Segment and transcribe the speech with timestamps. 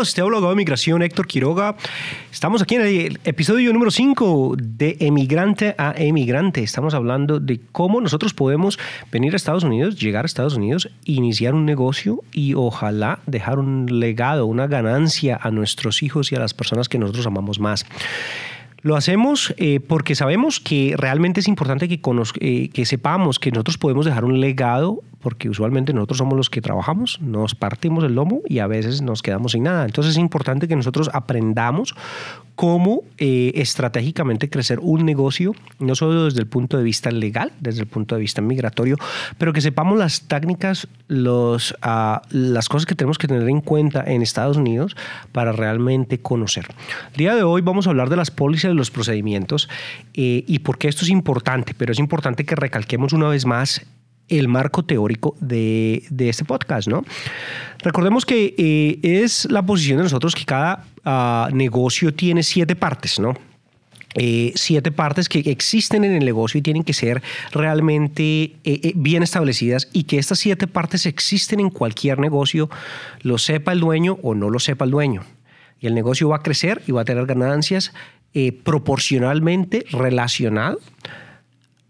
[0.00, 1.76] todos, te de migración Héctor Quiroga.
[2.32, 6.62] Estamos aquí en el episodio número 5 de Emigrante a Emigrante.
[6.62, 8.78] Estamos hablando de cómo nosotros podemos
[9.12, 14.00] venir a Estados Unidos, llegar a Estados Unidos, iniciar un negocio y ojalá dejar un
[14.00, 17.84] legado, una ganancia a nuestros hijos y a las personas que nosotros amamos más.
[18.82, 22.00] Lo hacemos eh, porque sabemos que realmente es importante que,
[22.40, 26.62] eh, que sepamos que nosotros podemos dejar un legado porque usualmente nosotros somos los que
[26.62, 29.84] trabajamos, nos partimos el lomo y a veces nos quedamos sin nada.
[29.84, 31.94] Entonces es importante que nosotros aprendamos
[32.60, 37.80] cómo eh, estratégicamente crecer un negocio, no solo desde el punto de vista legal, desde
[37.80, 38.98] el punto de vista migratorio,
[39.38, 44.04] pero que sepamos las técnicas, los, uh, las cosas que tenemos que tener en cuenta
[44.06, 44.94] en Estados Unidos
[45.32, 46.66] para realmente conocer.
[47.12, 49.70] El día de hoy vamos a hablar de las pólizas y los procedimientos
[50.12, 53.86] eh, y por qué esto es importante, pero es importante que recalquemos una vez más
[54.30, 57.04] el marco teórico de, este podcast, ¿no?
[57.80, 63.18] Recordemos que eh, es la posición de nosotros que cada ah, negocio tiene siete partes,
[63.18, 63.34] ¿no?
[64.14, 67.22] Eh, siete partes que existen en el negocio y tienen que ser
[67.52, 72.70] realmente eh, bien establecidas y que estas siete partes existen en cualquier negocio,
[73.22, 75.22] lo sepa el dueño o no lo sepa el dueño.
[75.80, 77.92] Y el negocio va a crecer y va a tener ganancias
[78.62, 80.78] proporcionalmente relacionado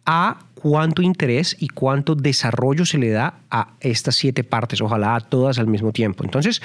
[0.06, 5.20] a cuánto interés y cuánto desarrollo se le da a estas siete partes, ojalá a
[5.20, 6.22] todas al mismo tiempo.
[6.24, 6.60] Entonces,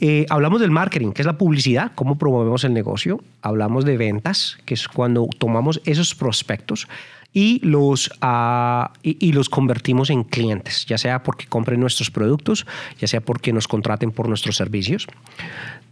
[0.00, 3.20] eh, hablamos del marketing, que es la publicidad, cómo promovemos el negocio.
[3.42, 6.88] Hablamos de ventas, que es cuando tomamos esos prospectos
[7.36, 12.66] y los, uh, y, los convertimos en clientes, ya sea porque compren nuestros productos,
[12.98, 15.06] ya sea porque nos contraten por nuestros servicios.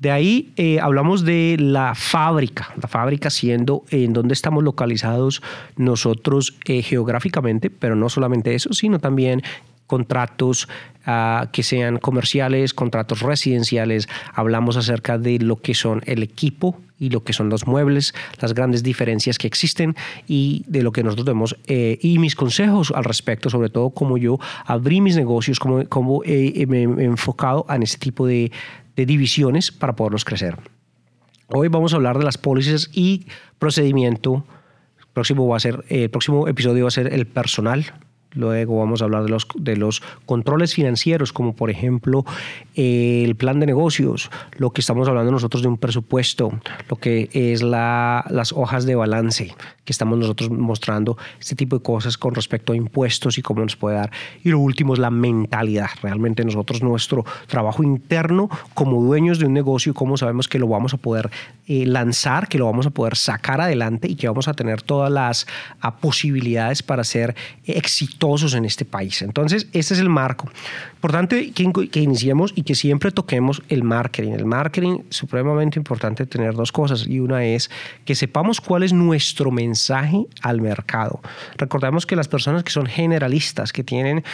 [0.00, 5.42] De ahí eh, hablamos de la fábrica, la fábrica siendo en donde estamos localizados
[5.76, 9.42] nosotros eh, geográficamente, pero no solamente eso, sino también
[9.86, 10.68] contratos
[11.06, 14.08] uh, que sean comerciales, contratos residenciales.
[14.34, 18.54] Hablamos acerca de lo que son el equipo y lo que son los muebles, las
[18.54, 19.96] grandes diferencias que existen
[20.26, 24.16] y de lo que nosotros vemos eh, y mis consejos al respecto, sobre todo cómo
[24.16, 28.52] yo abrí mis negocios, cómo, cómo eh, me he enfocado en ese tipo de,
[28.96, 30.56] de divisiones para poderlos crecer.
[31.48, 33.26] Hoy vamos a hablar de las pólizas y
[33.58, 34.44] procedimiento.
[34.98, 37.92] El próximo, va a ser, el próximo episodio va a ser el personal,
[38.34, 42.24] Luego vamos a hablar de los, de los controles financieros, como por ejemplo
[42.74, 46.52] el plan de negocios, lo que estamos hablando nosotros de un presupuesto,
[46.88, 51.82] lo que es la, las hojas de balance que estamos nosotros mostrando, este tipo de
[51.82, 54.10] cosas con respecto a impuestos y cómo nos puede dar.
[54.42, 55.90] Y lo último es la mentalidad.
[56.02, 60.94] Realmente nosotros nuestro trabajo interno como dueños de un negocio, cómo sabemos que lo vamos
[60.94, 61.30] a poder
[61.68, 65.12] eh, lanzar, que lo vamos a poder sacar adelante y que vamos a tener todas
[65.12, 65.46] las
[66.00, 68.23] posibilidades para ser exitosos
[68.54, 69.22] en este país.
[69.22, 70.48] Entonces, este es el marco.
[70.94, 74.32] Importante que, que iniciemos y que siempre toquemos el marketing.
[74.32, 77.70] El marketing supremamente importante tener dos cosas y una es
[78.04, 81.20] que sepamos cuál es nuestro mensaje al mercado.
[81.58, 84.24] Recordemos que las personas que son generalistas, que tienen,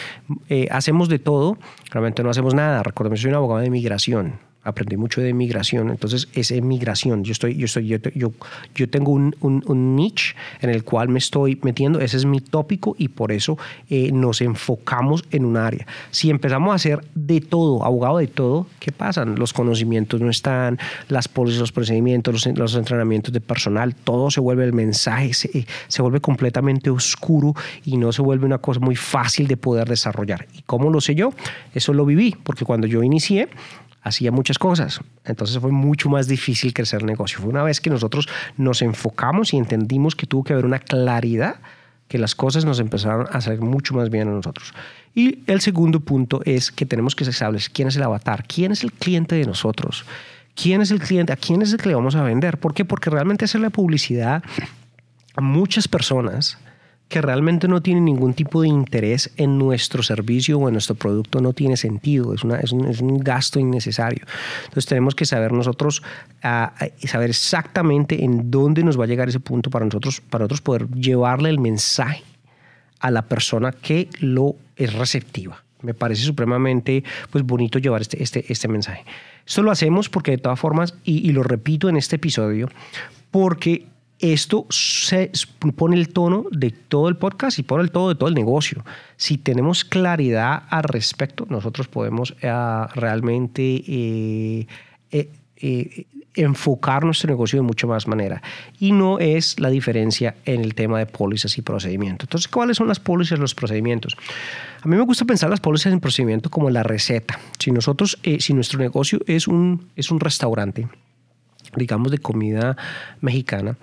[0.49, 1.57] eh, hacemos de todo,
[1.91, 2.83] realmente no hacemos nada.
[2.83, 7.23] Recordemos soy un abogado de migración aprendí mucho de migración, entonces es migración.
[7.23, 8.31] Yo, estoy, yo, estoy, yo, yo,
[8.75, 12.95] yo tengo un, un, niche en el cual me estoy metiendo, ese es mi tópico
[12.97, 13.57] y por eso
[13.89, 15.87] eh, nos enfocamos en un área.
[16.11, 19.25] Si empezamos a hacer de todo, abogado de todo, ¿qué pasa?
[19.25, 20.77] Los conocimientos no están,
[21.09, 25.65] las pólizas, los procedimientos, los, los, entrenamientos de personal, todo se vuelve el mensaje, se,
[25.87, 30.47] se vuelve completamente oscuro y no se vuelve una cosa muy fácil de poder desarrollar.
[30.53, 31.33] ¿Y cómo lo sé yo?
[31.73, 33.49] Eso lo viví, porque cuando yo inicié,
[34.01, 34.99] hacía muchas cosas.
[35.25, 37.39] Entonces fue mucho más difícil crecer el negocio.
[37.39, 41.55] Fue una vez que nosotros nos enfocamos y entendimos que tuvo que haber una claridad
[42.07, 44.73] que las cosas nos empezaron a hacer mucho más bien a nosotros.
[45.15, 48.83] Y el segundo punto es que tenemos que saber quién es el avatar, quién es
[48.83, 50.05] el cliente de nosotros,
[50.55, 52.57] quién es el cliente, a quién es el que le vamos a vender.
[52.57, 52.83] ¿Por qué?
[52.83, 54.43] Porque realmente hacerle publicidad
[55.35, 56.57] a muchas personas
[57.11, 61.41] que realmente no tiene ningún tipo de interés en nuestro servicio o en nuestro producto
[61.41, 64.25] no tiene sentido, es, una, es, un, gasto innecesario.
[64.63, 66.01] Entonces tenemos que saber nosotros,
[66.43, 70.61] uh, saber exactamente en dónde nos va a llegar ese punto para nosotros, para nosotros
[70.61, 72.23] poder llevarle el mensaje
[73.01, 75.61] a la persona que lo es receptiva.
[75.81, 79.03] Me parece supremamente pues, bonito llevar este, este, este mensaje.
[79.45, 82.69] Esto lo hacemos porque de todas formas, y, y lo repito en este episodio,
[83.31, 83.90] porque
[84.21, 85.31] esto se
[85.75, 88.83] pone el tono de todo el podcast y pone el tono de todo el negocio.
[89.17, 94.67] Si tenemos claridad al respecto, nosotros podemos eh, realmente eh,
[95.11, 98.41] eh, eh, enfocar nuestro negocio de mucha más manera.
[98.79, 102.27] Y no es la diferencia en el tema de pólizas y procedimientos.
[102.27, 104.15] Entonces, ¿cuáles son las pólizas y los procedimientos?
[104.81, 107.39] A mí me gusta pensar las pólizas en procedimiento como la receta.
[107.59, 110.87] Si nosotros, eh, si nuestro negocio es un, es un restaurante,
[111.75, 112.77] digamos de comida
[113.21, 113.77] mexicana,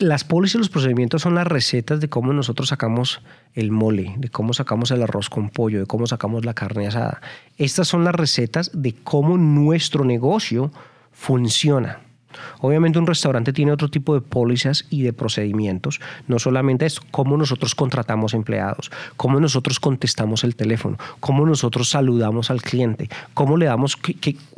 [0.00, 3.20] las pólizas y los procedimientos son las recetas de cómo nosotros sacamos
[3.52, 7.20] el mole, de cómo sacamos el arroz con pollo, de cómo sacamos la carne asada.
[7.58, 10.72] Estas son las recetas de cómo nuestro negocio
[11.12, 12.00] funciona.
[12.60, 17.36] Obviamente un restaurante tiene otro tipo de pólizas y de procedimientos, no solamente esto, cómo
[17.36, 23.66] nosotros contratamos empleados, cómo nosotros contestamos el teléfono, cómo nosotros saludamos al cliente, cómo le
[23.66, 23.98] damos,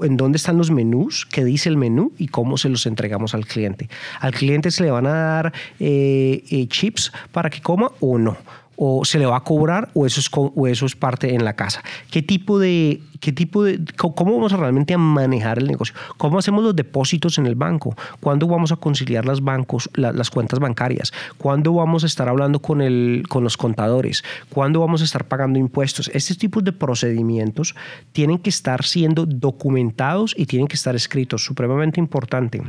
[0.01, 3.47] en dónde están los menús, qué dice el menú y cómo se los entregamos al
[3.47, 3.89] cliente.
[4.21, 8.37] Al cliente se le van a dar eh, eh, chips para que coma o no
[8.77, 11.55] o se le va a cobrar o eso es, o eso es parte en la
[11.55, 11.83] casa.
[12.11, 15.95] ¿Qué tipo de, qué tipo de, cómo vamos a realmente a manejar el negocio?
[16.17, 17.95] ¿Cómo hacemos los depósitos en el banco?
[18.21, 21.13] ¿Cuándo vamos a conciliar las bancos, las cuentas bancarias?
[21.39, 24.25] ¿Cuándo vamos a estar hablando con, el, con los contadores?
[24.51, 26.11] ¿Cuándo vamos a estar pagando impuestos?
[26.15, 27.75] Estos tipos de procedimientos
[28.13, 31.45] tienen que estar siendo documentados y tienen que estar escritos.
[31.45, 32.63] Supremamente importante.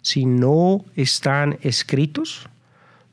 [0.00, 2.48] Si no están escritos,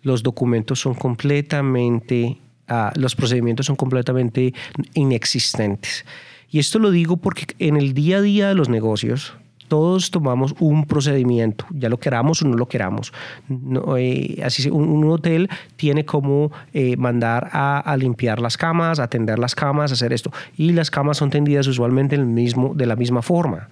[0.01, 2.37] los documentos son completamente,
[2.67, 4.53] ah, los procedimientos son completamente
[4.93, 6.05] inexistentes.
[6.51, 9.33] Y esto lo digo porque en el día a día de los negocios,
[9.67, 13.13] todos tomamos un procedimiento, ya lo queramos o no lo queramos.
[13.97, 19.91] Eh, así un, hotel tiene como eh, mandar a, limpiar las camas, atender las camas,
[19.91, 20.31] hacer esto.
[20.57, 23.69] Y las camas son tendidas usualmente el mismo, de la misma forma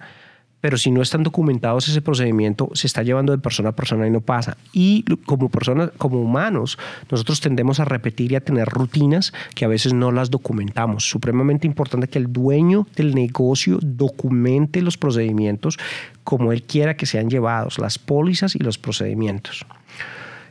[0.60, 4.10] pero si no están documentados ese procedimiento, se está llevando de persona a persona y
[4.10, 4.56] no pasa.
[4.72, 6.78] Y como personas, como humanos,
[7.10, 11.08] nosotros tendemos a repetir y a tener rutinas que a veces no las documentamos.
[11.08, 15.78] Supremamente importante que el dueño del negocio documente los procedimientos
[16.24, 19.64] como él quiera que sean llevados, las pólizas y los procedimientos.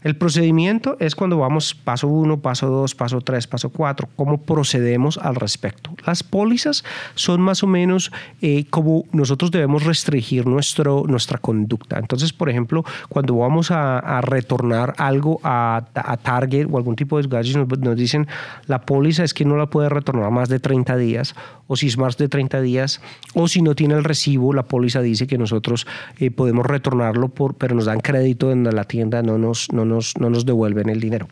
[0.04, 5.18] El procedimiento es cuando vamos paso 1, paso 2, paso 3, paso 4, cómo procedemos
[5.18, 5.92] al respecto.
[6.06, 6.84] Las pólizas
[7.16, 8.12] son más o menos
[8.42, 11.98] eh, como nosotros debemos restringir nuestro, nuestra conducta.
[12.00, 15.84] Entonces, por ejemplo, cuando vamos a, retornar algo a,
[16.24, 18.28] Target o algún tipo de gadget, nos, nos dicen
[18.66, 21.36] la póliza es que no la puede retornar más de 30 días
[21.68, 23.02] o si es más de 30 días
[23.34, 25.86] o si no tiene el recibo, la póliza dice que nosotros
[26.20, 30.18] eh, podemos retornarlo, por, pero nos dan crédito en la tienda, no nos, no, nos,
[30.18, 31.28] no nos devuelven el dinero.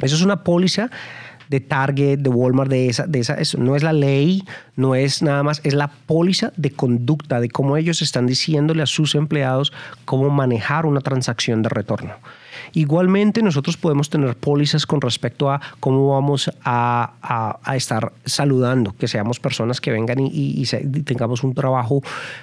[0.00, 0.90] Eso es una póliza
[1.48, 4.42] de Target, de Walmart, de esa, de esa, eso no es la ley,
[4.74, 8.86] no es nada más, es la póliza de conducta, de cómo ellos están diciéndole a
[8.86, 9.72] sus empleados
[10.04, 12.14] cómo manejar una transacción de retorno.
[12.72, 19.40] Igualmente, nosotros podemos tener pólizas con respecto a cómo vamos a, estar saludando, que seamos
[19.40, 20.64] personas que vengan y,
[21.04, 22.02] tengamos un trabajo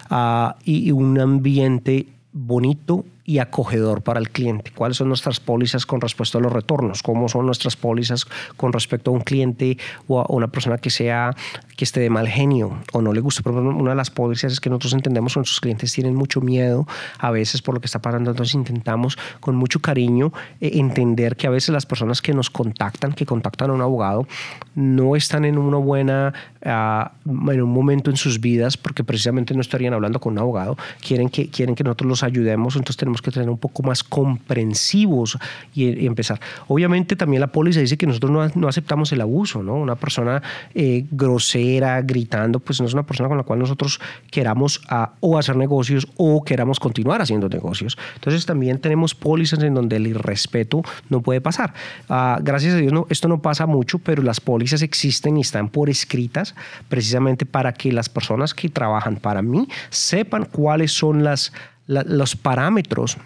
[0.10, 4.72] ah, y un ambiente bonito y acogedor para el cliente.
[4.72, 7.04] ¿Cuáles son nuestras pólizas con respecto a los retornos?
[7.04, 8.26] ¿Cómo son nuestras pólizas
[8.58, 9.78] con respecto a un cliente
[10.08, 11.34] o a una persona que sea
[11.76, 13.48] que esté de mal genio o no le guste?
[13.50, 16.88] una de las pólizas es que nosotros entendemos que nuestros clientes tienen mucho miedo
[17.20, 20.32] a veces por lo que está pasando, entonces intentamos con mucho cariño
[20.62, 24.28] eh, entender que a veces las personas que nos contactan, que contactan a un abogado,
[24.76, 26.34] no están en una buena
[26.66, 30.78] ah, en un momento en sus vidas porque precisamente no estarían hablando con un abogado,
[31.06, 35.38] quieren que quieren que nosotros los ayudemos, entonces tenemos que tener un poco más comprensivos
[35.74, 36.40] y, empezar.
[36.68, 39.76] Obviamente también la póliza dice que nosotros no, aceptamos el abuso, ¿no?
[39.76, 40.42] Una persona
[40.74, 41.63] eh, grosera,
[42.04, 46.08] gritando, pues no es una persona con la cual nosotros queramos ah, o hacer negocios
[46.18, 47.98] o queramos continuar haciendo negocios.
[48.16, 51.74] Entonces también tenemos pólizas en donde el irrespeto no puede pasar.
[52.10, 55.70] Ah, gracias a Dios no, esto no pasa mucho, pero las pólizas existen y están
[55.70, 56.56] por escritas
[56.90, 61.52] precisamente para que las personas que trabajan para mí sepan cuáles son las
[61.86, 63.18] los parámetros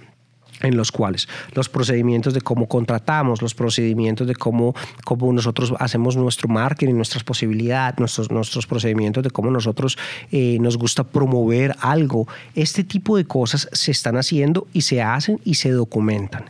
[0.62, 4.74] en los cuales los procedimientos de cómo contratamos, los procedimientos de cómo,
[5.04, 9.98] cómo nosotros hacemos nuestro marketing, nuestras posibilidades, nuestros, nuestros procedimientos de cómo nosotros
[10.32, 12.28] eh, nos gusta promover algo.
[12.56, 16.46] Este tipo de cosas se están haciendo y se hacen y se documentan.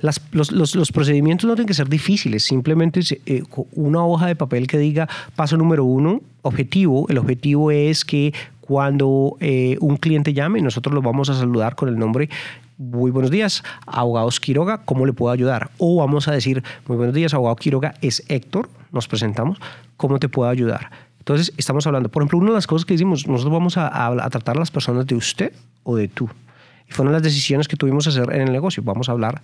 [0.00, 3.42] Las, los, los, procedimientos no tienen que ser difíciles, simplemente eh,
[3.72, 7.06] una hoja de papel que diga paso número uno, objetivo.
[7.08, 11.88] El objetivo es que cuando eh, un cliente llame, nosotros lo vamos a saludar con
[11.88, 12.28] el nombre
[12.76, 15.70] muy buenos días, abogados Quiroga, ¿cómo le puedo ayudar?
[15.78, 19.58] O vamos a decir, muy buenos días, abogado Quiroga, es Héctor, nos presentamos,
[19.96, 20.90] ¿cómo te puedo ayudar?
[21.18, 24.30] Entonces, estamos hablando, por ejemplo, una de las cosas que decimos, nosotros vamos a, a,
[24.30, 25.52] tratar a las personas de usted
[25.82, 26.28] o de tú.
[26.88, 28.82] Y fueron las decisiones que tuvimos que hacer en el negocio.
[28.82, 29.40] Vamos a hablar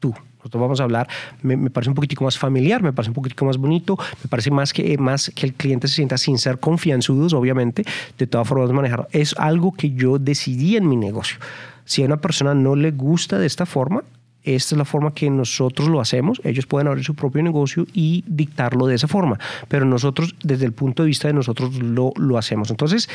[0.00, 0.14] tú.
[0.38, 1.06] Nosotros vamos a hablar,
[1.42, 4.72] me, parece un poquitico más familiar, me parece un poquitico más bonito, me parece más
[4.72, 7.84] que, más que el cliente se sienta sin ser confianzudos, obviamente,
[8.16, 9.06] de todas formas manejar.
[9.12, 11.38] Es algo que yo decidí en mi negocio.
[11.84, 14.02] Si a una persona no le gusta de esta forma,
[14.42, 16.40] esta es la forma que nosotros lo hacemos.
[16.44, 19.38] Ellos pueden abrir su propio negocio y dictarlo de esa forma.
[19.68, 22.70] Pero nosotros, desde el punto de vista de nosotros, lo, lo hacemos.
[22.70, 23.10] Entonces,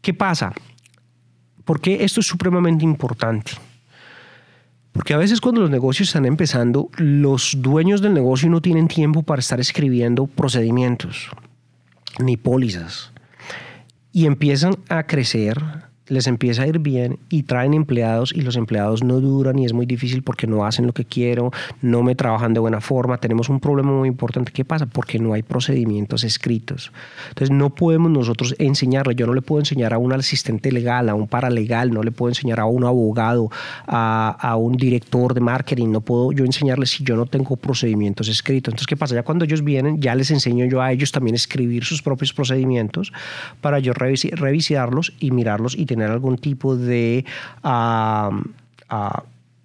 [0.00, 0.54] ¿qué pasa?
[1.66, 3.52] Porque esto es supremamente importante.
[4.94, 9.24] Porque a veces cuando los negocios están empezando, los dueños del negocio no tienen tiempo
[9.24, 11.30] para estar escribiendo procedimientos
[12.20, 13.12] ni pólizas.
[14.12, 15.60] Y empiezan a crecer
[16.08, 19.72] les empieza a ir bien y traen empleados y los empleados no duran y es
[19.72, 23.48] muy difícil porque no hacen lo que quiero, no me trabajan de buena forma, tenemos
[23.48, 24.52] un problema muy importante.
[24.52, 24.86] ¿Qué pasa?
[24.86, 26.92] Porque no hay procedimientos escritos.
[27.28, 31.14] Entonces no podemos nosotros enseñarle, yo no le puedo enseñar a un asistente legal, a
[31.14, 33.50] un paralegal, no le puedo enseñar a un abogado,
[33.86, 38.28] a, a un director de marketing, no puedo yo enseñarles si yo no tengo procedimientos
[38.28, 38.72] escritos.
[38.72, 39.14] Entonces, ¿qué pasa?
[39.14, 43.12] Ya cuando ellos vienen, ya les enseño yo a ellos también escribir sus propios procedimientos
[43.60, 47.24] para yo revisarlos y mirarlos y tener algún tipo de,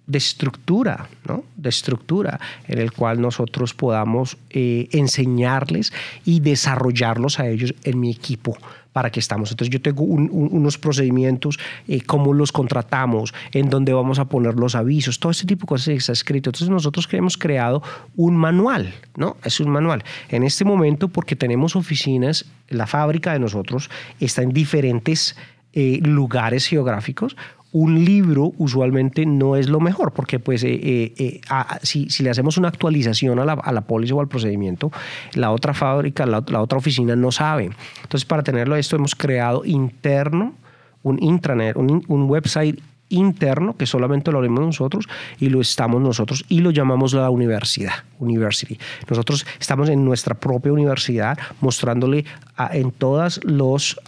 [0.06, 1.44] de estructura, ¿no?
[1.56, 5.92] de estructura en el cual nosotros podamos eh, enseñarles
[6.24, 8.56] y desarrollarlos a ellos en mi equipo
[8.92, 9.50] para que estamos.
[9.50, 14.74] Entonces yo tengo unos procedimientos, eh, cómo los contratamos, en dónde vamos a poner los
[14.74, 16.50] avisos, todo este tipo de cosas está escrito.
[16.50, 17.82] Entonces nosotros hemos creado
[18.16, 19.36] un manual, ¿no?
[19.44, 20.02] Es un manual.
[20.28, 25.36] En este momento, porque tenemos oficinas, la fábrica de nosotros está en diferentes
[25.72, 27.36] eh, lugares geográficos,
[27.72, 31.40] un libro usualmente no es lo mejor, porque pues eh, eh,
[31.82, 34.90] si, le hacemos una actualización a la, a póliza o al procedimiento,
[35.34, 37.70] la otra fábrica, la, otra oficina no sabe.
[38.02, 40.54] Entonces, para tenerlo esto, hemos creado interno
[41.02, 46.44] un intranet, un, un website interno que solamente lo haremos nosotros y lo estamos nosotros
[46.48, 48.78] y lo llamamos la universidad, university.
[49.08, 52.24] Nosotros estamos en nuestra propia universidad mostrándole
[52.72, 54.00] en todos los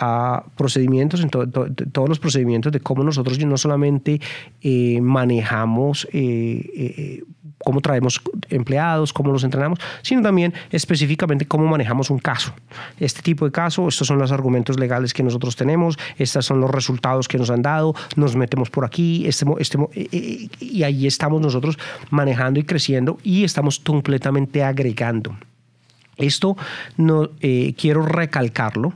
[0.57, 4.21] procedimientos, en todos los procedimientos de cómo nosotros no solamente
[4.63, 7.25] eh, manejamos eh, eh,
[7.65, 12.55] cómo traemos empleados, cómo los entrenamos, sino también específicamente cómo manejamos un caso.
[12.99, 16.71] Este tipo de caso, estos son los argumentos legales que nosotros tenemos, estos son los
[16.71, 21.07] resultados que nos han dado, nos metemos por aquí, este, este, eh, eh, y ahí
[21.07, 21.79] estamos nosotros
[22.11, 25.37] manejando y creciendo y estamos completamente agregando.
[26.17, 26.57] Esto
[26.97, 28.93] no eh, quiero recalcarlo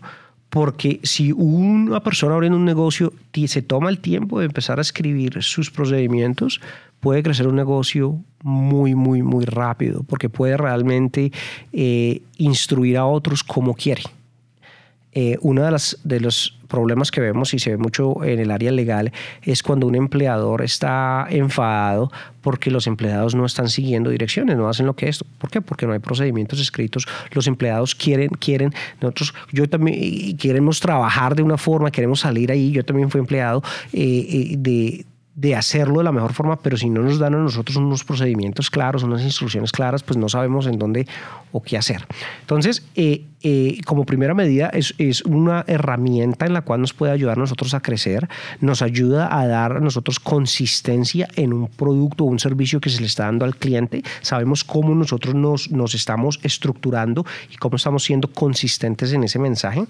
[0.57, 3.13] porque si una persona abriendo un negocio
[3.47, 6.63] se toma el tiempo de empezar a escribir sus procedimientos,
[7.01, 11.31] puede crecer un negocio muy, muy, muy rápido, porque puede realmente
[11.75, 14.05] eh, instruir a otros como quiere.
[15.19, 18.51] Eh, uno de, las, de los problemas que vemos y se ve mucho en el
[18.51, 24.59] área legal es cuando un empleador está enfadado porque los empleados no están siguiendo direcciones,
[24.59, 25.25] no hacen lo que es.
[25.25, 25.63] ¿Por qué?
[25.63, 27.09] Porque no hay procedimientos escritos.
[27.31, 32.71] Los empleados quieren, quieren, nosotros, yo también queremos trabajar de una forma, queremos salir ahí.
[32.71, 33.63] Yo también fui empleado
[33.95, 35.07] eh, de
[35.37, 38.71] de hacerlo de la mejor forma, pero si no nos dan a nosotros unos procedimientos
[38.71, 41.07] claros, unas instrucciones claras, pues no sabemos en dónde
[41.53, 42.07] o qué hacer.
[42.41, 47.13] Entonces, eh, eh, como primera medida, es, es, una herramienta en la cual nos puede
[47.13, 48.27] ayudar a nosotros a crecer,
[48.63, 53.01] nos ayuda a dar a nosotros consistencia en un producto o un servicio que se
[53.01, 54.03] le está dando al cliente.
[54.23, 59.85] Sabemos cómo nosotros nos, nos estamos estructurando y cómo estamos siendo consistentes en ese mensaje.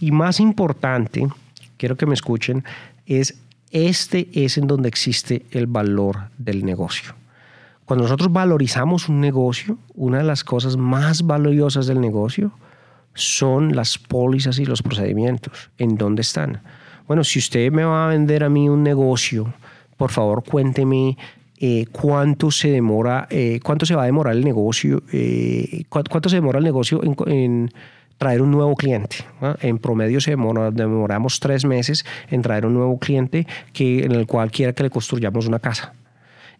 [0.00, 1.28] Y más importante,
[1.76, 2.64] quiero que me escuchen,
[3.06, 3.36] es
[3.70, 7.14] este es en donde existe el valor del negocio.
[7.84, 12.52] Cuando nosotros valorizamos un negocio, una de las cosas más valiosas del negocio
[13.14, 15.70] son las pólizas y los procedimientos.
[15.78, 16.62] ¿En dónde están?
[17.08, 19.52] Bueno, si usted me va a vender a mí un negocio,
[19.96, 21.18] por favor cuénteme
[21.58, 26.36] eh, cuánto se demora, eh, cuánto se va a demorar el negocio, eh, cuánto se
[26.36, 27.70] demora el negocio en
[28.20, 29.16] traer un nuevo cliente.
[29.62, 34.50] En promedio se demoramos tres meses en traer un nuevo cliente que, en el cual
[34.50, 35.94] quiera que le construyamos una casa.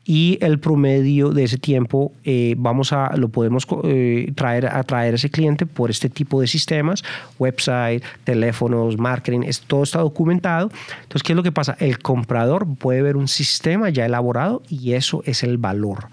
[0.07, 5.13] Y el promedio de ese tiempo eh, vamos a lo podemos eh, traer a traer
[5.13, 7.05] ese cliente por este tipo de sistemas
[7.39, 10.71] website teléfonos marketing es, todo está documentado.
[11.03, 14.95] Entonces qué es lo que pasa el comprador puede ver un sistema ya elaborado y
[14.95, 16.09] eso es el valor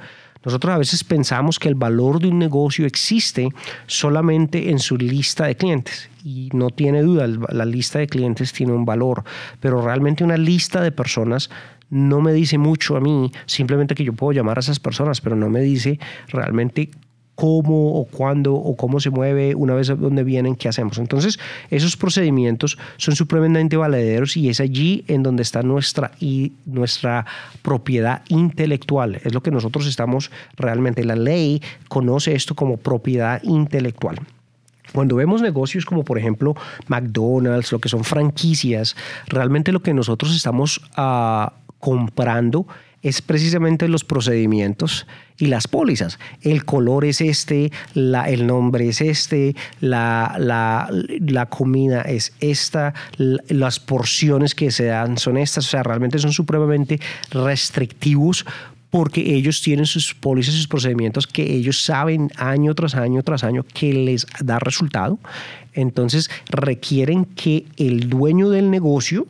[0.47, 3.49] nosotros a veces pensamos que el valor de un negocio existe
[3.85, 8.71] solamente en su lista de clientes y no tiene duda, la lista de clientes tiene
[8.71, 9.25] un valor,
[9.59, 11.49] pero realmente una lista de personas
[11.89, 15.35] no me dice mucho a mí, simplemente que yo puedo llamar a esas personas, pero
[15.35, 15.99] no me dice
[16.29, 16.91] realmente
[17.37, 20.97] cómo o cuándo o cómo se mueve, una vez dónde vienen, qué hacemos.
[20.97, 21.37] Entonces,
[21.69, 27.27] esos procedimientos son supremamente valederos y es allí en donde está nuestra, y nuestra
[27.61, 29.21] propiedad intelectual.
[29.23, 34.17] Es lo que nosotros estamos realmente, la ley conoce esto como propiedad intelectual.
[34.91, 36.55] Cuando vemos negocios como por ejemplo
[36.87, 38.95] McDonald's, lo que son franquicias,
[39.27, 42.65] realmente lo que nosotros estamos uh, comprando
[43.03, 45.05] es precisamente los procedimientos
[45.37, 46.19] y las pólizas.
[46.41, 50.89] El color es este, el nombre es este, la, la,
[51.19, 56.31] la comida es esta, las porciones que se dan son estas, o sea, realmente son
[56.31, 56.99] supremamente
[57.31, 58.45] restrictivos
[58.89, 63.63] porque ellos tienen sus pólizas sus procedimientos que ellos saben año tras año tras año
[63.73, 65.19] que les da resultado.
[65.73, 69.27] Entonces requieren que el dueño del negocio,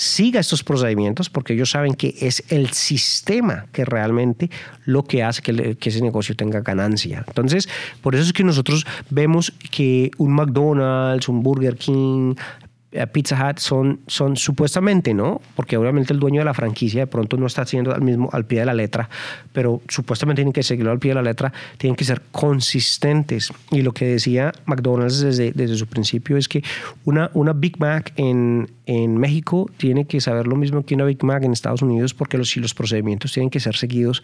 [0.00, 4.50] siga estos procedimientos porque ellos saben que es el sistema que realmente
[4.86, 7.22] lo que hace que, que, ese negocio tenga ganancia.
[7.26, 7.68] Entonces,
[8.00, 12.34] por eso es que nosotros vemos que un McDonald's, un Burger King,
[13.12, 15.40] Pizza Hut son, son supuestamente, ¿no?
[15.54, 18.46] Porque obviamente el dueño de la franquicia de pronto no está haciendo al mismo al
[18.46, 19.08] pie de la letra,
[19.52, 23.52] pero supuestamente tienen que seguirlo al pie de la letra, tienen que ser consistentes.
[23.70, 26.64] Y lo que decía McDonald's desde, desde su principio es que
[27.04, 31.22] una, una Big Mac en, en México tiene que saber lo mismo que una Big
[31.22, 34.22] Mac en Estados Unidos porque los, si los procedimientos tienen que ser seguidos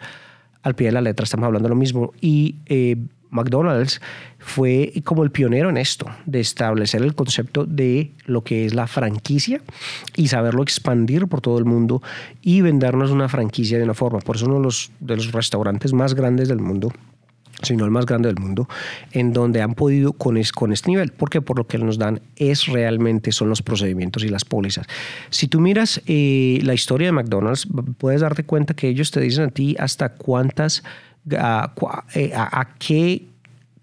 [0.63, 2.13] al pie de la letra, estamos hablando de lo mismo.
[2.19, 2.97] Y eh,
[3.29, 4.01] McDonald's
[4.39, 8.87] fue como el pionero en esto, de establecer el concepto de lo que es la
[8.87, 9.61] franquicia
[10.15, 12.01] y saberlo expandir por todo el mundo
[12.41, 14.19] y vendernos una franquicia de una forma.
[14.19, 14.69] Por eso uno
[14.99, 16.91] de los, restaurantes más grandes del mundo
[17.63, 18.69] sino el más grande del mundo,
[19.13, 22.67] en donde han podido con, con este nivel, porque por lo que nos dan es
[22.67, 24.85] realmente son los procedimientos y las pólizas.
[25.31, 27.67] Si tú miras eh, la historia de McDonald's,
[27.97, 30.83] puedes darte cuenta que ellos te dicen a ti hasta cuántas
[31.29, 33.25] eh, a, qué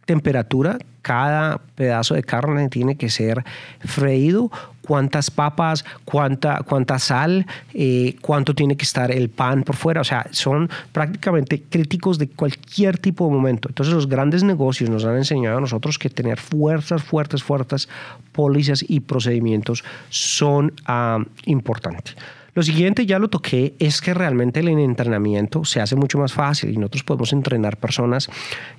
[0.06, 3.44] temperatura cada pedazo de carne tiene que ser
[3.80, 10.00] freído, cuántas papas, cuánta, cuánta sal, eh, cuánto tiene que estar el pan por fuera.
[10.00, 13.68] O sea, son prácticamente críticos de cualquier tipo de momento.
[13.68, 17.88] Entonces los grandes negocios nos han enseñado a nosotros que tener fuerzas, fuertes, fuertes
[18.32, 22.16] pólizas y procedimientos son ah, importantes.
[22.54, 26.70] Lo siguiente, ya lo toqué, es que realmente el entrenamiento se hace mucho más fácil
[26.70, 28.30] y nosotros podemos entrenar personas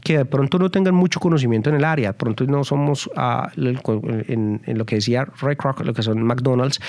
[0.01, 3.49] que de pronto no tengan mucho conocimiento en el área, de pronto no somos uh,
[3.57, 6.79] en, lo que decía Ray Kroc, lo que son McDonald's.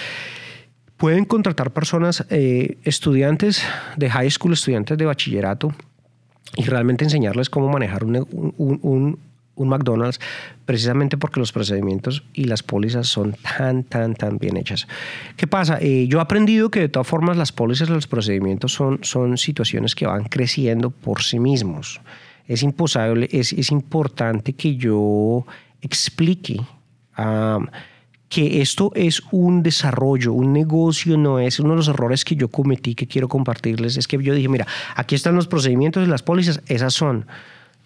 [0.96, 3.62] Pueden contratar personas, eh, estudiantes
[3.96, 5.74] de high school, estudiantes de bachillerato,
[6.56, 9.18] y realmente enseñarles cómo manejar un
[9.64, 10.20] McDonald's
[10.64, 14.86] precisamente porque los procedimientos y las pólizas son tan, tan, tan bien hechas.
[15.36, 15.78] ¿Qué pasa?
[15.80, 19.38] Eh, yo he aprendido que de todas formas las pólizas y los procedimientos son, son
[19.38, 22.00] situaciones que van creciendo por sí mismos.
[22.46, 25.46] Es imposible, es, es importante que yo
[25.80, 26.60] explique
[28.28, 32.48] que esto es un desarrollo, un negocio, no es uno de los errores que yo
[32.48, 33.96] cometí que quiero compartirles.
[33.96, 37.26] Es que yo dije, mira, aquí están los procedimientos y las pólizas, esas son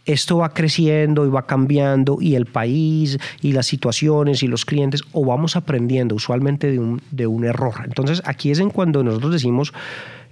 [0.06, 5.02] esto va creciendo y va cambiando y el país y las situaciones y los clientes
[5.12, 7.74] o vamos aprendiendo usualmente de un, de un error.
[7.84, 9.72] Entonces aquí es en cuando nosotros decimos,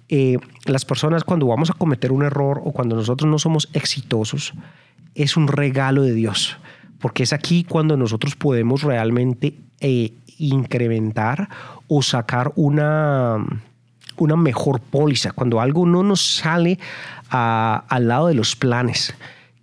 [0.09, 4.55] eh, las personas cuando vamos a cometer un error o cuando nosotros no somos exitosos,
[5.15, 6.57] es un regalo de Dios,
[6.99, 11.49] porque es aquí cuando nosotros podemos realmente eh, incrementar
[11.89, 13.45] o sacar una,
[14.17, 16.79] una mejor póliza, cuando algo no nos sale
[17.31, 19.15] al lado de los planes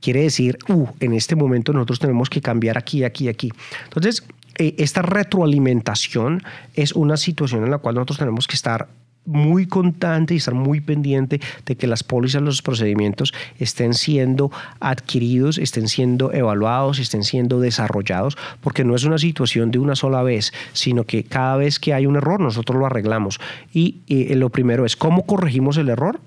[0.01, 3.51] quiere decir, uh, en este momento nosotros tenemos que cambiar aquí, aquí, aquí.
[3.85, 4.23] Entonces,
[4.57, 8.87] eh, esta retroalimentación es una situación en la cual nosotros tenemos que estar
[9.25, 15.57] muy constante y estar muy pendiente de que las pólizas, los procedimientos estén siendo adquiridos,
[15.57, 20.53] estén siendo evaluados, estén siendo desarrollados, porque no es una situación de una sola vez,
[20.73, 23.39] sino que cada vez que hay un error nosotros lo arreglamos.
[23.73, 26.19] Y eh, lo primero es cómo corregimos el error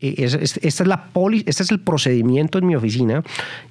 [0.00, 3.22] esta es, la poli, este es el procedimiento en mi oficina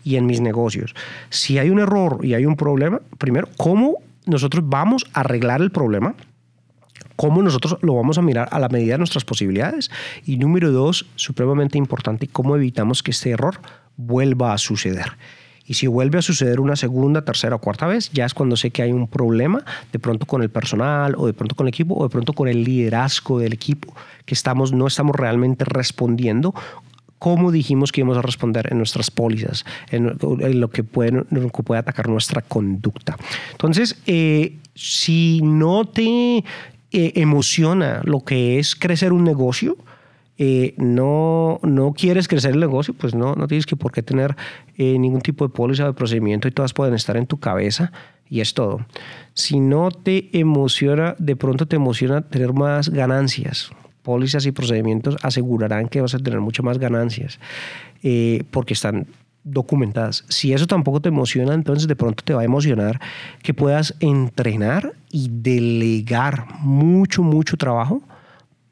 [0.03, 0.95] y en mis negocios.
[1.29, 5.71] Si hay un error y hay un problema, primero, ¿cómo nosotros vamos a arreglar el
[5.71, 6.15] problema?
[7.15, 9.91] ¿Cómo nosotros lo vamos a mirar a la medida de nuestras posibilidades?
[10.25, 13.59] Y número dos, supremamente importante, ¿cómo evitamos que este error
[13.97, 15.11] vuelva a suceder?
[15.65, 18.71] Y si vuelve a suceder una segunda, tercera o cuarta vez, ya es cuando sé
[18.71, 21.95] que hay un problema de pronto con el personal o de pronto con el equipo
[21.95, 23.95] o de pronto con el liderazgo del equipo,
[24.25, 26.53] que estamos, no estamos realmente respondiendo
[27.23, 30.17] como dijimos que íbamos a responder en nuestras pólizas, en,
[30.59, 33.15] lo, que puede, puede atacar nuestra conducta.
[33.51, 36.43] Entonces, eh, si no te eh,
[36.91, 39.77] emociona lo que es crecer un negocio,
[40.37, 44.35] eh, no, no quieres crecer el negocio, pues no, no tienes que por qué tener
[44.77, 47.91] eh, ningún tipo de póliza de procedimiento y todas pueden estar en tu cabeza
[48.29, 48.85] y es todo.
[49.33, 53.69] Si no te emociona, de pronto te emociona tener más ganancias.
[54.01, 57.39] Pólizas y procedimientos asegurarán que vas a tener muchas más ganancias
[58.01, 59.07] eh, porque están
[59.43, 60.25] documentadas.
[60.29, 62.99] Si eso tampoco te emociona, entonces de pronto te va a emocionar
[63.43, 68.01] que puedas entrenar y delegar mucho, mucho trabajo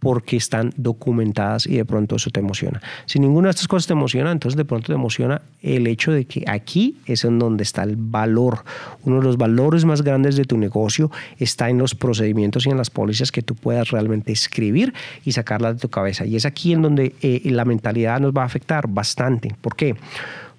[0.01, 2.81] porque están documentadas y de pronto eso te emociona.
[3.05, 6.25] Si ninguna de estas cosas te emociona, entonces de pronto te emociona el hecho de
[6.25, 8.63] que aquí es en donde está el valor.
[9.03, 12.77] Uno de los valores más grandes de tu negocio está en los procedimientos y en
[12.77, 14.91] las pólizas que tú puedas realmente escribir
[15.23, 16.25] y sacarlas de tu cabeza.
[16.25, 19.55] Y es aquí en donde eh, la mentalidad nos va a afectar bastante.
[19.61, 19.95] ¿Por qué?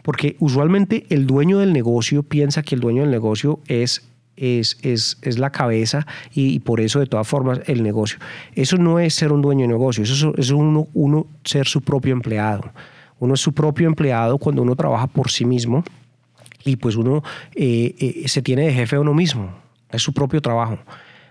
[0.02, 4.02] Porque usualmente el dueño del negocio piensa que el dueño del negocio es
[4.36, 8.18] es, es, es, la cabeza y, por eso de todas formas el negocio.
[8.54, 12.12] Eso no es ser un dueño de negocio, eso es uno, uno ser su propio
[12.12, 12.72] empleado.
[13.18, 15.84] Uno es su propio empleado cuando uno trabaja por sí mismo
[16.64, 17.22] y pues uno
[17.54, 19.54] eh, eh, se tiene de jefe a uno mismo,
[19.90, 20.78] es su propio trabajo.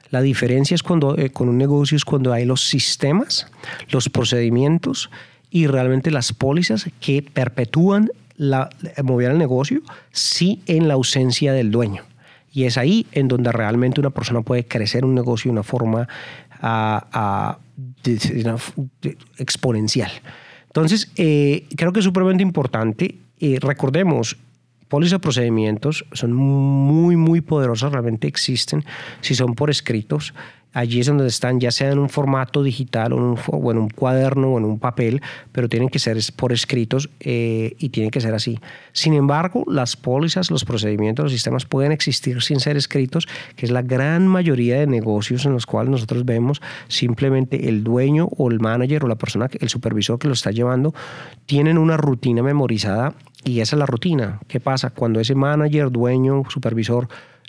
[0.09, 3.47] La diferencia es cuando eh, con un negocio es cuando hay los sistemas,
[3.89, 5.09] los procedimientos
[5.49, 8.69] y realmente las pólizas que perpetúan la,
[9.03, 12.03] mover el negocio, sí en la ausencia del dueño.
[12.51, 16.07] Y es ahí en donde realmente una persona puede crecer un negocio de una forma
[19.37, 20.11] exponencial.
[20.67, 23.15] Entonces, eh, creo que es supremamente importante.
[23.39, 24.37] Eh, recordemos,
[24.87, 28.83] pólizas de procedimientos son muy, muy poderosas, realmente existen
[29.21, 30.33] si son por escritos
[30.73, 33.17] allí es donde están, ya sea en un formato digital o
[33.71, 37.89] en un, cuaderno o en un papel, pero tienen que ser por escritos eh, y
[37.89, 38.59] tienen que ser así.
[38.93, 43.71] Sin embargo, las pólizas, los procedimientos, los sistemas pueden existir sin ser escritos, que es
[43.71, 48.59] la gran mayoría de negocios en los cuales nosotros vemos simplemente el dueño o el
[48.59, 50.93] manager o la persona, el supervisor que lo está llevando,
[51.45, 54.39] tienen una rutina memorizada y esa es la rutina.
[54.47, 54.91] ¿Qué pasa?
[54.91, 57.07] Cuando ese manager, dueño, supervisor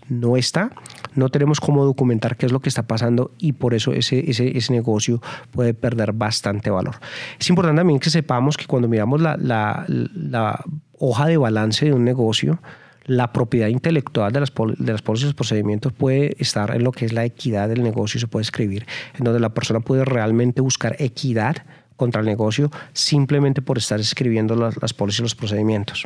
[0.08, 0.70] no está,
[1.14, 4.56] no tenemos cómo documentar qué es lo que está pasando y por eso ese, ese,
[4.56, 6.96] ese negocio puede perder bastante valor.
[7.38, 10.64] Es importante también que sepamos que cuando miramos la, la,
[10.98, 12.60] hoja de balance de un negocio,
[13.04, 17.12] la propiedad intelectual de las, de las pólizas procedimientos puede estar en lo que es
[17.12, 18.86] la equidad del negocio, se puede escribir,
[19.18, 21.56] en donde la persona puede realmente buscar equidad
[21.96, 26.04] contra el negocio simplemente por estar escribiendo las, las pólizas y los procedimientos.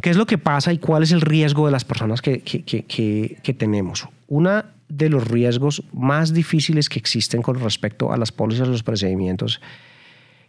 [0.00, 2.62] ¿Qué es lo que pasa y cuál es el riesgo de las personas que, que,
[2.62, 4.08] que, que tenemos?
[4.28, 8.82] Una de los riesgos más difíciles que existen con respecto a las pólizas y los
[8.82, 9.60] procedimientos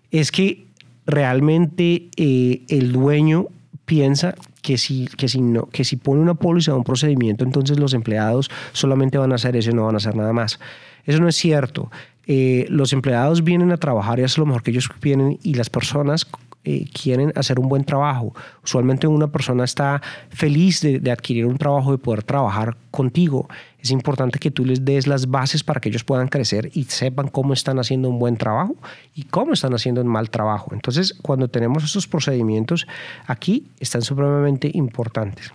[0.10, 0.66] es que
[1.06, 3.48] realmente eh, el dueño
[3.92, 7.78] piensa que si, que, si no, que si pone una póliza o un procedimiento, entonces
[7.78, 10.62] los empleados solamente van a hacer eso y no van a hacer nada más.
[11.06, 11.92] Eso no es cierto.
[12.26, 15.70] Eh, los empleados vienen a trabajar y es lo mejor que ellos vienen y las
[15.70, 16.26] personas
[16.64, 18.34] eh, quieren hacer un buen trabajo.
[18.64, 23.50] Usualmente una persona está feliz de, adquirir un trabajo, de poder trabajar contigo.
[23.82, 27.30] Es importante que tú les des las bases para que ellos puedan crecer y sepan
[27.30, 28.76] cómo están haciendo un buen trabajo
[29.16, 30.74] y cómo están haciendo un mal trabajo.
[30.74, 32.86] Entonces, cuando tenemos esos procedimientos
[33.26, 35.52] aquí, están supremamente importantes.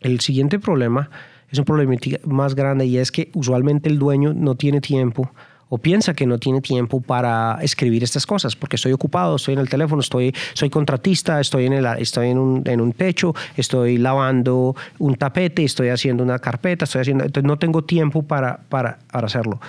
[0.00, 1.10] El siguiente problema
[1.50, 1.94] es un problema
[2.24, 5.30] más grande y es que usualmente el dueño no tiene tiempo
[5.68, 9.60] o piensa que no tiene tiempo para escribir estas cosas porque estoy ocupado, estoy en
[9.60, 13.98] el teléfono, estoy, soy contratista, estoy, en, el, estoy en, un, en un techo, estoy
[13.98, 18.98] lavando un tapete, estoy haciendo una carpeta, estoy haciendo, entonces no tengo tiempo para, para,
[19.10, 19.60] para hacerlo.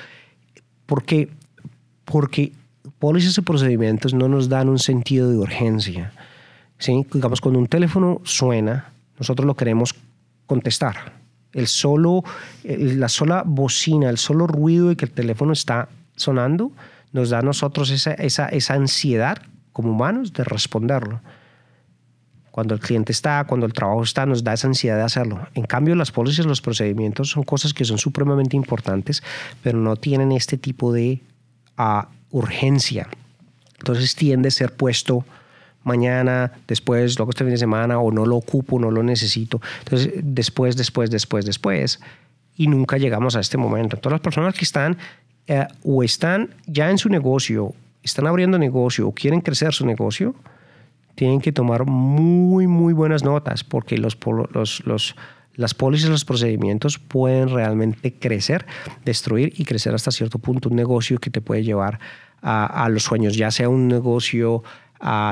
[0.86, 1.30] ¿Por qué?
[2.04, 2.52] Porque
[3.00, 6.12] pólizas y procedimientos no nos dan un sentido de urgencia.
[6.78, 7.06] ¿sí?
[7.14, 9.96] Digamos, cuando un teléfono suena, nosotros lo queremos
[10.46, 11.25] contestar
[11.56, 12.24] el solo,
[12.64, 16.72] la sola bocina, el solo ruido de que el teléfono está sonando,
[17.14, 19.42] nos da a nosotros esa, esa, esa ansiedad
[19.72, 21.22] como humanos de responderlo.
[22.52, 25.48] Cuando el cliente está, cuando el trabajo está, nos da esa ansiedad de hacerlo.
[25.56, 29.24] En cambio, las pólizas, los procedimientos son cosas que son supremamente importantes,
[29.64, 31.22] pero no tienen este tipo de
[31.78, 33.08] uh, urgencia.
[33.80, 35.26] Entonces tiende a ser puesto
[35.86, 39.62] mañana, después, luego este fin de semana, o no lo ocupo, no lo necesito.
[39.80, 42.02] Entonces, después, después, después, después.
[42.58, 43.96] Y nunca llegamos a este momento.
[43.98, 44.98] Todas las personas que están
[45.48, 50.36] eh, o están ya en su negocio, están abriendo negocio o quieren crecer su negocio,
[51.14, 54.18] tienen que tomar muy, muy buenas notas porque los,
[54.54, 55.16] los,
[55.54, 58.66] las pólizas, los procedimientos pueden realmente crecer,
[59.06, 62.00] destruir y crecer hasta cierto punto un negocio que te puede llevar
[62.48, 64.62] a los sueños, ya sea un negocio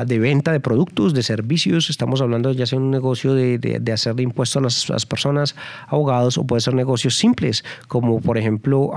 [0.05, 1.89] de venta de productos, de servicios.
[1.89, 4.57] Estamos hablando ya sea un negocio de, de, de impuestos
[4.87, 5.55] a las, personas,
[5.87, 8.91] abogados, o puede ser negocios simples, como por ejemplo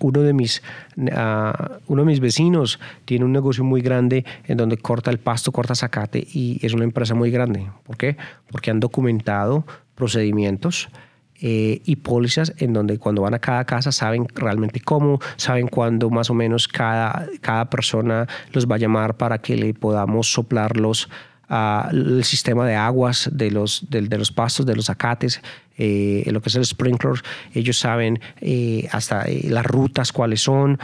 [0.00, 0.62] uno de mis,
[0.96, 5.74] uno de mis vecinos tiene un negocio muy grande en donde corta el pasto, corta
[5.74, 7.68] zacate y es una empresa muy grande.
[7.84, 8.16] ¿Por qué?
[8.50, 10.88] Porque han documentado procedimientos
[11.40, 16.10] eh, y pólizas en donde cuando van a cada casa saben realmente cómo, saben cuándo
[16.10, 20.76] más o menos cada, cada persona los va a llamar para que le podamos soplar
[20.76, 21.08] los,
[21.48, 25.40] uh, el sistema de aguas de los, de, los pastos, de los acates,
[25.76, 27.22] eh, lo que es el sprinkler,
[27.54, 30.76] ellos saben eh, hasta las rutas cuáles son,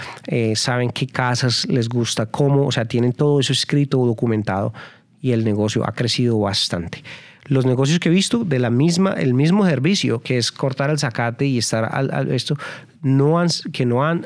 [0.55, 4.73] saben qué casas les gusta, cómo, o sea, tienen todo eso escrito o documentado
[5.21, 7.03] y el negocio ha crecido bastante
[7.47, 10.99] los negocios que he visto de la misma, el mismo servicio, que es cortar el
[10.99, 12.57] zacate y estar al, esto,
[13.05, 14.25] no han, que no han,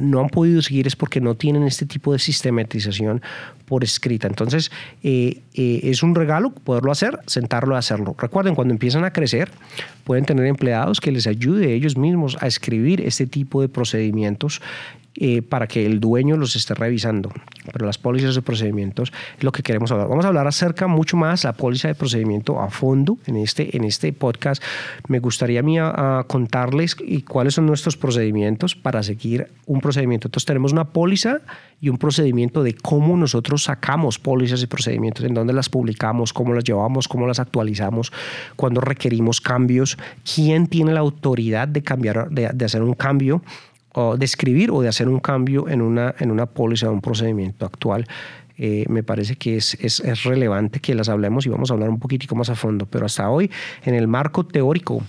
[0.00, 3.20] no han podido seguir es porque no tienen este tipo de sistematización
[3.66, 4.28] por escrita.
[4.28, 4.70] Entonces,
[5.02, 8.14] eh, eh, es un regalo poderlo hacer, sentarlo a hacerlo.
[8.16, 9.50] Recuerden, cuando empiezan a crecer,
[10.04, 14.62] pueden tener empleados que les ayude ellos mismos a escribir este tipo de procedimientos
[15.16, 17.32] eh, para que el dueño los esté revisando.
[17.72, 20.06] Pero las pólizas de procedimientos es lo que queremos hablar.
[20.06, 23.82] Vamos a hablar acerca mucho más la póliza de procedimiento a fondo en este, en
[23.82, 24.62] este podcast.
[25.08, 28.19] Me gustaría a mí a, contarles y cuáles son nuestros procedimientos
[28.82, 30.28] para seguir un procedimiento.
[30.28, 31.40] Entonces tenemos una póliza
[31.80, 36.52] y un procedimiento de cómo nosotros sacamos pólizas y procedimientos, en dónde las publicamos, cómo
[36.54, 38.12] las llevamos, cómo las actualizamos,
[38.56, 39.96] cuando requerimos cambios,
[40.34, 43.42] quién tiene la autoridad de cambiar, de, de hacer un cambio
[43.92, 47.00] o de escribir o de hacer un cambio en una, en una póliza o un
[47.00, 48.06] procedimiento actual.
[48.62, 51.88] Eh, me parece que es, es, es, relevante que las hablemos y vamos a hablar
[51.88, 53.50] un poquitico más a fondo, pero hasta hoy
[53.84, 55.02] en el marco teórico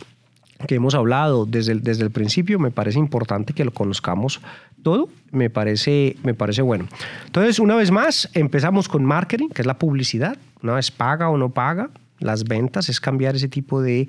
[0.68, 4.42] que hemos hablado desde el, desde el principio, me parece importante que lo conozcamos
[4.84, 6.88] todo, me parece, me parece bueno.
[7.26, 11.38] Entonces, una vez más, empezamos con marketing, que es la publicidad, una vez paga o
[11.38, 14.08] no paga, las ventas, es cambiar ese tipo de,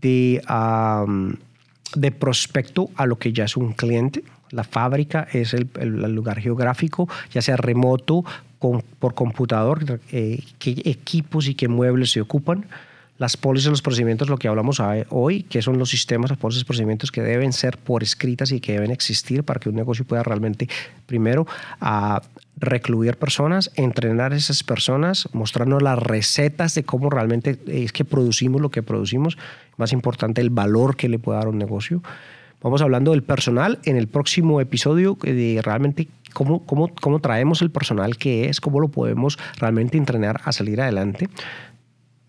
[0.00, 0.42] de
[1.94, 4.22] de prospecto a lo que ya es un cliente.
[4.50, 5.68] La fábrica es el,
[6.14, 8.24] lugar geográfico, ya sea remoto,
[8.58, 12.66] con, por computador, eh, qué equipos y qué muebles se ocupan.
[13.18, 17.10] Las pólizas, los procedimientos, lo que hablamos hoy, que son los sistemas, las pólizas, procedimientos
[17.10, 20.68] que deben ser por escritas y que deben existir para que un negocio pueda realmente,
[21.06, 21.46] primero,
[21.80, 22.22] a
[22.56, 28.60] recluir personas, entrenar a esas personas, mostrarnos las recetas de cómo realmente es que producimos
[28.60, 29.36] lo que producimos,
[29.76, 32.02] más importante el valor que le puede dar un negocio.
[32.60, 37.70] Vamos hablando del personal en el próximo episodio de realmente cómo, cómo, cómo traemos el
[37.70, 41.28] personal que es, cómo lo podemos realmente entrenar a salir adelante.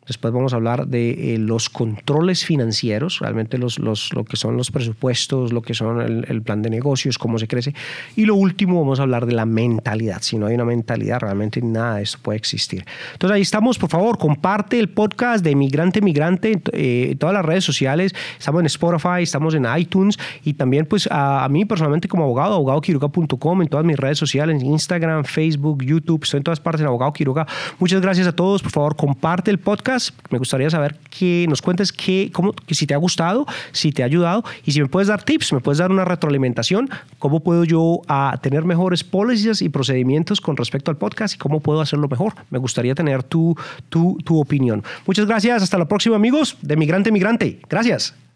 [0.10, 4.58] Después vamos a hablar de eh, los controles financieros, realmente los, los, lo que son
[4.58, 7.76] los presupuestos, lo que son el, plan de negocios, cómo se crece.
[8.16, 10.24] Y lo último, vamos a hablar de la mentalidad.
[10.24, 12.84] Si no hay una mentalidad, realmente nada de esto puede existir.
[13.14, 17.46] Entonces ahí estamos, por favor, comparte el podcast de Migrante Migrante eh, en todas las
[17.46, 18.16] redes sociales.
[18.40, 23.62] Estamos en Spotify, estamos en iTunes y también pues a, mí personalmente como abogado, abogadoquiruga.com
[23.62, 27.46] en todas mis redes sociales, Instagram, Facebook, YouTube, estoy en todas partes en Abogado Quiruga.
[27.78, 28.64] Muchas gracias a todos.
[28.64, 29.99] Por favor, comparte el podcast
[30.30, 34.06] me gustaría saber que nos cuentes que, cómo, si te ha gustado, si te ha
[34.06, 38.02] ayudado y si me puedes dar tips, me puedes dar una retroalimentación, cómo puedo yo
[38.08, 42.08] a, ah, tener mejores políticas y procedimientos con respecto al podcast y cómo puedo hacerlo
[42.08, 42.34] mejor.
[42.50, 43.56] Me gustaría tener tu,
[43.90, 44.84] tu, tu opinión.
[45.06, 45.64] Muchas gracias.
[45.64, 47.60] Hasta la próxima, amigos de Migrante Migrante.
[47.70, 48.29] Gracias.